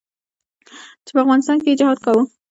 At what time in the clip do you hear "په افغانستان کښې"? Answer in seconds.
1.15-1.69